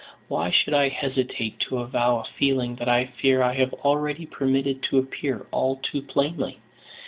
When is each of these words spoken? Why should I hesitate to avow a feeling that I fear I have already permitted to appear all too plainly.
Why 0.27 0.49
should 0.49 0.73
I 0.73 0.87
hesitate 0.89 1.59
to 1.59 1.77
avow 1.77 2.17
a 2.21 2.23
feeling 2.23 2.77
that 2.77 2.89
I 2.89 3.05
fear 3.05 3.43
I 3.43 3.53
have 3.53 3.71
already 3.71 4.25
permitted 4.25 4.81
to 4.89 4.97
appear 4.97 5.45
all 5.51 5.75
too 5.75 6.01
plainly. 6.01 6.59